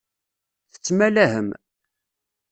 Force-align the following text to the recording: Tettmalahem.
Tettmalahem. 0.71 1.49